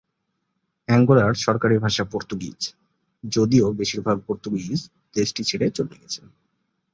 অ্যাঙ্গোলার 0.87 1.33
সরকারি 1.37 1.75
ভাষা 1.77 2.03
পর্তুগিজ, 2.11 2.59
যদিও 3.23 3.65
বেশির 3.73 4.01
ভাগ 4.01 4.17
পর্তুগিজ 4.27 4.79
দেশটি 5.15 5.41
ছেড়ে 5.43 5.67
চলে 5.69 5.95
গেছেন। 6.01 6.25